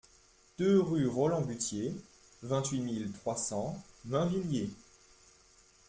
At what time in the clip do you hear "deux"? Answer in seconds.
0.57-0.81